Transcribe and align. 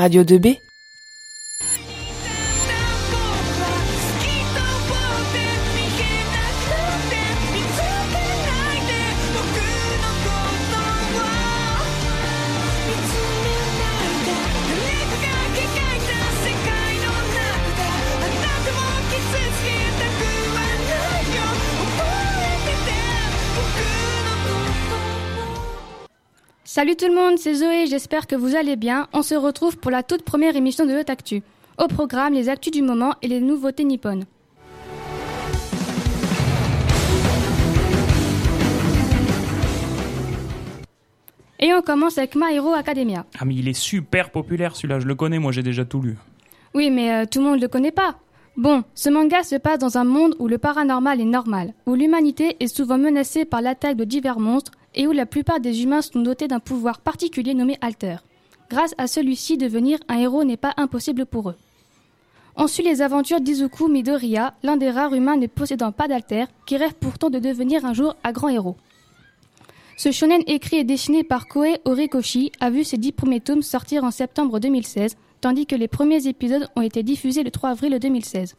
Radio 0.00 0.22
2B 0.24 0.69
Salut 26.72 26.94
tout 26.94 27.08
le 27.08 27.16
monde, 27.16 27.36
c'est 27.36 27.54
Zoé, 27.54 27.86
j'espère 27.88 28.28
que 28.28 28.36
vous 28.36 28.54
allez 28.54 28.76
bien. 28.76 29.08
On 29.12 29.22
se 29.22 29.34
retrouve 29.34 29.76
pour 29.76 29.90
la 29.90 30.04
toute 30.04 30.22
première 30.22 30.54
émission 30.54 30.86
de 30.86 30.94
Haute 30.94 31.10
Actu. 31.10 31.42
Au 31.78 31.88
programme, 31.88 32.32
les 32.32 32.48
actus 32.48 32.72
du 32.72 32.80
moment 32.80 33.14
et 33.22 33.26
les 33.26 33.40
nouveautés 33.40 33.82
nippones. 33.82 34.24
Et 41.58 41.74
on 41.74 41.82
commence 41.82 42.18
avec 42.18 42.36
My 42.36 42.54
Hero 42.54 42.72
Academia. 42.72 43.26
Ah 43.40 43.44
mais 43.44 43.56
il 43.56 43.66
est 43.66 43.72
super 43.72 44.30
populaire 44.30 44.76
celui-là, 44.76 45.00
je 45.00 45.08
le 45.08 45.16
connais, 45.16 45.40
moi 45.40 45.50
j'ai 45.50 45.64
déjà 45.64 45.84
tout 45.84 46.00
lu. 46.00 46.18
Oui, 46.74 46.90
mais 46.90 47.12
euh, 47.12 47.24
tout 47.28 47.40
le 47.40 47.46
monde 47.46 47.56
ne 47.56 47.62
le 47.62 47.68
connaît 47.68 47.90
pas. 47.90 48.14
Bon, 48.56 48.82
ce 48.94 49.08
manga 49.08 49.42
se 49.42 49.56
passe 49.56 49.78
dans 49.78 49.96
un 49.96 50.04
monde 50.04 50.34
où 50.38 50.48
le 50.48 50.58
paranormal 50.58 51.20
est 51.20 51.24
normal, 51.24 51.72
où 51.86 51.94
l'humanité 51.94 52.56
est 52.60 52.74
souvent 52.74 52.98
menacée 52.98 53.44
par 53.44 53.62
l'attaque 53.62 53.96
de 53.96 54.04
divers 54.04 54.40
monstres 54.40 54.72
et 54.94 55.06
où 55.06 55.12
la 55.12 55.24
plupart 55.24 55.60
des 55.60 55.82
humains 55.82 56.02
sont 56.02 56.20
dotés 56.20 56.48
d'un 56.48 56.60
pouvoir 56.60 57.00
particulier 57.00 57.54
nommé 57.54 57.78
Alter. 57.80 58.16
Grâce 58.68 58.94
à 58.98 59.06
celui-ci, 59.06 59.56
devenir 59.56 59.98
un 60.08 60.18
héros 60.18 60.44
n'est 60.44 60.56
pas 60.56 60.74
impossible 60.76 61.26
pour 61.26 61.50
eux. 61.50 61.56
On 62.56 62.66
suit 62.66 62.82
les 62.82 63.02
aventures 63.02 63.40
d'Izuku 63.40 63.88
Midoriya, 63.88 64.54
l'un 64.62 64.76
des 64.76 64.90
rares 64.90 65.14
humains 65.14 65.36
ne 65.36 65.46
possédant 65.46 65.92
pas 65.92 66.08
d'alter, 66.08 66.44
qui 66.66 66.76
rêve 66.76 66.94
pourtant 66.94 67.30
de 67.30 67.38
devenir 67.38 67.84
un 67.84 67.94
jour 67.94 68.16
un 68.24 68.32
grand 68.32 68.48
héros. 68.48 68.76
Ce 69.96 70.10
shonen 70.12 70.42
écrit 70.46 70.78
et 70.78 70.84
dessiné 70.84 71.24
par 71.24 71.46
Koei 71.46 71.78
Horikoshi 71.84 72.52
a 72.60 72.70
vu 72.70 72.84
ses 72.84 72.96
dix 72.96 73.12
premiers 73.12 73.40
tomes 73.40 73.62
sortir 73.62 74.02
en 74.02 74.10
septembre 74.10 74.58
2016, 74.58 75.16
tandis 75.40 75.66
que 75.66 75.76
les 75.76 75.88
premiers 75.88 76.26
épisodes 76.26 76.68
ont 76.76 76.82
été 76.82 77.02
diffusés 77.02 77.42
le 77.42 77.50
3 77.50 77.70
avril 77.70 77.98
2016. 77.98 78.56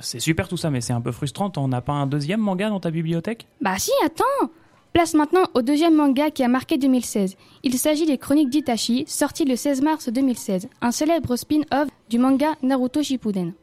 C'est 0.00 0.20
super 0.20 0.48
tout 0.48 0.56
ça, 0.56 0.70
mais 0.70 0.80
c'est 0.80 0.92
un 0.92 1.00
peu 1.00 1.12
frustrant, 1.12 1.52
on 1.56 1.68
n'a 1.68 1.80
pas 1.80 1.92
un 1.92 2.06
deuxième 2.06 2.40
manga 2.40 2.68
dans 2.68 2.80
ta 2.80 2.90
bibliothèque? 2.90 3.46
Bah 3.60 3.78
si, 3.78 3.92
attends 4.04 4.50
Place 4.92 5.14
maintenant 5.14 5.46
au 5.54 5.62
deuxième 5.62 5.96
manga 5.96 6.30
qui 6.30 6.44
a 6.44 6.48
marqué 6.48 6.78
2016. 6.78 7.36
Il 7.64 7.78
s'agit 7.78 8.06
des 8.06 8.16
Chroniques 8.16 8.50
d'Itachi, 8.50 9.04
sorti 9.08 9.44
le 9.44 9.56
16 9.56 9.82
mars 9.82 10.08
2016, 10.08 10.68
un 10.80 10.92
célèbre 10.92 11.34
spin-off 11.34 11.88
du 12.08 12.20
manga 12.20 12.54
Naruto 12.62 13.02
Shippuden. 13.02 13.54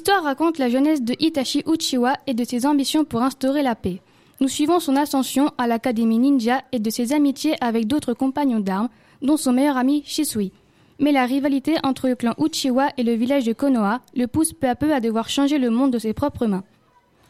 L'histoire 0.00 0.24
raconte 0.24 0.56
la 0.56 0.70
jeunesse 0.70 1.02
de 1.02 1.14
Itachi 1.20 1.62
Uchiwa 1.66 2.14
et 2.26 2.32
de 2.32 2.42
ses 2.42 2.64
ambitions 2.64 3.04
pour 3.04 3.20
instaurer 3.20 3.62
la 3.62 3.74
paix. 3.74 4.00
Nous 4.40 4.48
suivons 4.48 4.80
son 4.80 4.96
ascension 4.96 5.52
à 5.58 5.66
l'Académie 5.66 6.18
Ninja 6.18 6.62
et 6.72 6.78
de 6.78 6.88
ses 6.88 7.12
amitiés 7.12 7.54
avec 7.60 7.86
d'autres 7.86 8.14
compagnons 8.14 8.60
d'armes, 8.60 8.88
dont 9.20 9.36
son 9.36 9.52
meilleur 9.52 9.76
ami 9.76 10.02
Shisui. 10.06 10.52
Mais 11.00 11.12
la 11.12 11.26
rivalité 11.26 11.74
entre 11.82 12.08
le 12.08 12.14
clan 12.14 12.32
Uchiwa 12.38 12.88
et 12.96 13.02
le 13.02 13.12
village 13.12 13.44
de 13.44 13.52
Konoha 13.52 14.00
le 14.16 14.26
pousse 14.26 14.54
peu 14.54 14.70
à 14.70 14.74
peu 14.74 14.94
à 14.94 15.00
devoir 15.00 15.28
changer 15.28 15.58
le 15.58 15.68
monde 15.68 15.92
de 15.92 15.98
ses 15.98 16.14
propres 16.14 16.46
mains. 16.46 16.64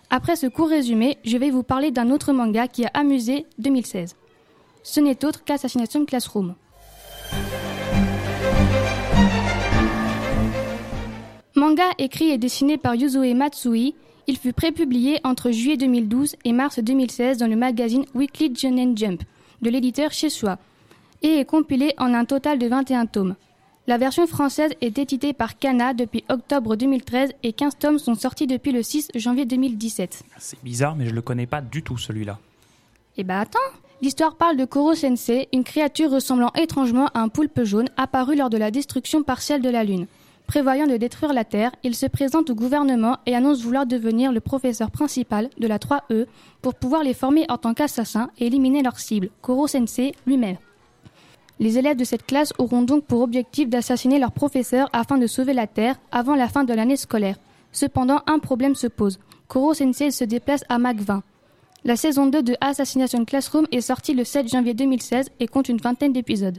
Après 0.09 0.37
ce 0.37 0.47
court 0.47 0.69
résumé, 0.69 1.19
je 1.25 1.39
vais 1.39 1.51
vous 1.51 1.65
parler 1.65 1.91
d'un 1.91 2.13
autre 2.13 2.33
manga 2.33 2.69
qui 2.69 2.85
a 2.85 2.91
amusé 2.95 3.47
2016. 3.59 4.15
Ce 4.85 5.01
n'est 5.01 5.25
autre 5.25 5.43
qu'Assassination 5.43 6.05
Classroom. 6.05 6.55
Manga 11.71 11.93
écrit 11.99 12.31
et 12.31 12.37
dessiné 12.37 12.79
par 12.79 12.97
Yuzue 12.97 13.33
Matsui, 13.33 13.95
il 14.27 14.37
fut 14.37 14.53
prépublié 14.53 15.21
entre 15.23 15.53
juillet 15.53 15.77
2012 15.77 16.35
et 16.45 16.53
mars 16.53 16.81
2016 16.81 17.39
dans 17.39 17.47
le 17.47 17.55
magazine 17.55 18.05
Weekly 18.13 18.53
Shonen 18.57 18.99
Jump 18.99 19.23
de 19.63 19.71
l'éditeur 19.71 20.11
Shesua 20.11 20.59
et 21.23 21.37
est 21.37 21.45
compilé 21.45 21.95
en 21.97 22.13
un 22.13 22.25
total 22.25 22.59
de 22.59 22.67
21 22.67 23.07
tomes. 23.07 23.37
La 23.87 23.99
version 23.99 24.27
française 24.27 24.73
est 24.81 24.99
éditée 24.99 25.33
par 25.33 25.61
Kana 25.61 25.95
depuis 25.95 26.25
octobre 26.29 26.75
2013 26.75 27.35
et 27.45 27.53
15 27.53 27.79
tomes 27.79 27.99
sont 28.01 28.17
sortis 28.17 28.49
depuis 28.49 28.73
le 28.73 28.83
6 28.83 29.11
janvier 29.15 29.45
2017. 29.45 30.25
C'est 30.39 30.65
bizarre, 30.65 30.97
mais 30.97 31.07
je 31.07 31.15
le 31.15 31.23
connais 31.23 31.47
pas 31.47 31.61
du 31.61 31.85
tout 31.85 31.99
celui-là. 31.99 32.41
Eh 33.17 33.23
bah 33.23 33.39
attends 33.39 33.61
L'histoire 34.03 34.35
parle 34.35 34.57
de 34.57 34.65
Koro 34.65 34.97
Sensei, 34.97 35.49
une 35.53 35.63
créature 35.63 36.11
ressemblant 36.11 36.51
étrangement 36.59 37.07
à 37.15 37.21
un 37.21 37.29
poulpe 37.29 37.63
jaune 37.63 37.91
apparu 37.97 38.35
lors 38.35 38.51
de 38.51 38.57
la 38.57 38.73
destruction 38.73 39.23
partielle 39.23 39.63
de 39.63 39.71
la 39.71 39.85
Lune. 39.85 40.09
Prévoyant 40.51 40.89
de 40.89 40.97
détruire 40.97 41.33
la 41.33 41.45
Terre, 41.45 41.71
il 41.85 41.95
se 41.95 42.07
présente 42.07 42.51
au 42.51 42.57
gouvernement 42.57 43.19
et 43.25 43.37
annonce 43.37 43.63
vouloir 43.63 43.87
devenir 43.87 44.33
le 44.33 44.41
professeur 44.41 44.91
principal 44.91 45.49
de 45.61 45.69
la 45.69 45.79
3E 45.79 46.27
pour 46.61 46.75
pouvoir 46.75 47.05
les 47.05 47.15
former 47.15 47.47
en 47.49 47.57
tant 47.57 47.73
qu'assassins 47.73 48.31
et 48.37 48.49
éliminer 48.49 48.83
leur 48.83 48.99
cible, 48.99 49.31
Koro 49.43 49.69
Sensei 49.69 50.13
lui-même. 50.27 50.57
Les 51.61 51.79
élèves 51.79 51.97
de 51.97 52.03
cette 52.03 52.27
classe 52.27 52.53
auront 52.59 52.83
donc 52.83 53.05
pour 53.05 53.21
objectif 53.21 53.69
d'assassiner 53.69 54.19
leur 54.19 54.33
professeur 54.33 54.89
afin 54.93 55.19
de 55.19 55.29
sauver 55.29 55.53
la 55.53 55.69
Terre 55.69 55.95
avant 56.11 56.35
la 56.35 56.49
fin 56.49 56.65
de 56.65 56.75
l'année 56.75 56.97
scolaire. 56.97 57.37
Cependant, 57.71 58.19
un 58.27 58.41
problème 58.41 58.75
se 58.75 58.89
pose. 58.89 59.21
Koro 59.47 59.73
Sensei 59.73 60.11
se 60.11 60.25
déplace 60.25 60.65
à 60.69 60.81
Mac 60.81 60.97
20. 60.97 61.23
La 61.85 61.95
saison 61.95 62.27
2 62.27 62.43
de 62.43 62.57
Assassination 62.61 63.25
Classroom 63.25 63.69
est 63.71 63.83
sortie 63.83 64.15
le 64.15 64.25
7 64.25 64.49
janvier 64.49 64.75
2016 64.75 65.31
et 65.39 65.47
compte 65.47 65.69
une 65.69 65.79
vingtaine 65.79 66.13
d'épisodes. 66.13 66.59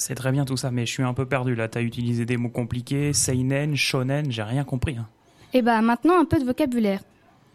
C'est 0.00 0.14
très 0.14 0.32
bien 0.32 0.46
tout 0.46 0.56
ça, 0.56 0.70
mais 0.70 0.86
je 0.86 0.92
suis 0.92 1.02
un 1.02 1.12
peu 1.12 1.26
perdu 1.26 1.54
là. 1.54 1.68
T'as 1.68 1.82
utilisé 1.82 2.24
des 2.24 2.38
mots 2.38 2.48
compliqués, 2.48 3.12
seinen, 3.12 3.76
shonen, 3.76 4.32
j'ai 4.32 4.42
rien 4.42 4.64
compris. 4.64 4.96
Hein. 4.96 5.06
Et 5.52 5.60
bah 5.60 5.82
maintenant 5.82 6.18
un 6.18 6.24
peu 6.24 6.38
de 6.38 6.44
vocabulaire. 6.46 7.02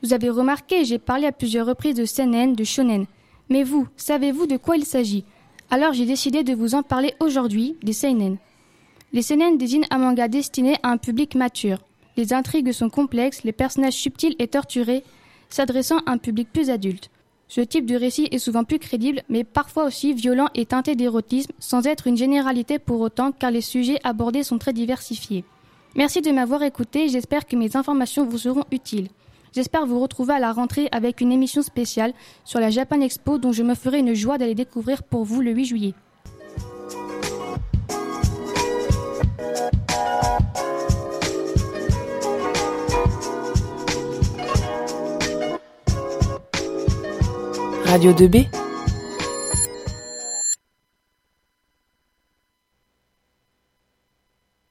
Vous 0.04 0.14
avez 0.14 0.30
remarqué, 0.30 0.86
j'ai 0.86 1.00
parlé 1.00 1.26
à 1.26 1.32
plusieurs 1.32 1.66
reprises 1.66 1.96
de 1.96 2.06
seinen, 2.06 2.54
de 2.54 2.64
shonen. 2.64 3.08
Mais 3.50 3.64
vous, 3.64 3.88
savez-vous 3.98 4.46
de 4.46 4.58
quoi 4.58 4.78
il 4.78 4.86
s'agit? 4.86 5.26
Alors 5.72 5.94
j'ai 5.94 6.06
décidé 6.06 6.44
de 6.44 6.54
vous 6.54 6.76
en 6.76 6.84
parler 6.84 7.16
aujourd'hui 7.20 7.78
des 7.82 7.94
seinen. 7.94 8.38
Les 9.12 9.24
seinen 9.24 9.58
désignent 9.58 9.88
un 9.90 9.98
manga 9.98 10.28
destiné 10.28 10.76
à 10.84 10.90
un 10.90 10.98
public 10.98 11.34
mature. 11.34 11.80
Les 12.16 12.32
intrigues 12.32 12.74
sont 12.74 12.92
complexes, 12.92 13.44
les 13.44 13.54
personnages 13.54 13.94
subtils 13.94 14.36
et 14.38 14.48
torturés, 14.48 15.04
s'adressant 15.50 15.98
à 16.06 16.12
un 16.12 16.20
public 16.20 16.50
plus 16.54 16.70
adulte. 16.70 17.10
Ce 17.56 17.62
type 17.62 17.86
de 17.86 17.96
récit 17.96 18.28
est 18.32 18.38
souvent 18.38 18.66
plus 18.66 18.80
crédible, 18.80 19.22
mais 19.30 19.46
parfois 19.46 19.86
aussi 19.86 20.12
violent 20.12 20.50
et 20.56 20.66
teinté 20.66 20.98
d'érotisme, 20.98 21.54
sans 21.58 21.88
être 21.88 22.06
une 22.06 22.18
généralité 22.18 22.80
pour 22.80 23.00
autant, 23.00 23.32
car 23.32 23.50
les 23.50 23.62
sujets 23.62 23.98
abordés 24.04 24.44
sont 24.44 24.58
très 24.58 24.74
diversifiés. 24.74 25.46
Merci 25.96 26.20
de 26.20 26.32
m'avoir 26.32 26.64
écouté, 26.64 27.08
j'espère 27.08 27.48
que 27.48 27.56
mes 27.56 27.78
informations 27.78 28.26
vous 28.26 28.40
seront 28.40 28.66
utiles. 28.72 29.08
J'espère 29.54 29.86
vous 29.86 30.02
retrouver 30.02 30.34
à 30.34 30.40
la 30.40 30.52
rentrée 30.52 30.90
avec 30.92 31.22
une 31.22 31.32
émission 31.32 31.62
spéciale 31.62 32.14
sur 32.44 32.60
la 32.60 32.72
Japan 32.72 33.00
Expo 33.00 33.38
dont 33.38 33.54
je 33.54 33.64
me 33.64 33.74
ferai 33.74 34.00
une 34.00 34.16
joie 34.16 34.38
d'aller 34.38 34.54
découvrir 34.54 35.04
pour 35.04 35.24
vous 35.24 35.40
le 35.40 35.52
8 35.52 35.64
juillet. 35.64 35.94
Radio 47.86 48.12
2B 48.14 48.65